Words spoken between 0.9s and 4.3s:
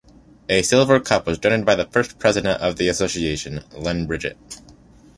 cup was donated by the first president of the association, Len